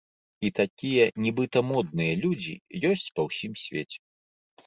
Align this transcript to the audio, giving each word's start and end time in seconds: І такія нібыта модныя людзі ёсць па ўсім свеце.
І 0.47 0.49
такія 0.59 1.03
нібыта 1.25 1.59
модныя 1.71 2.13
людзі 2.23 2.55
ёсць 2.89 3.05
па 3.19 3.27
ўсім 3.27 3.53
свеце. 3.65 3.99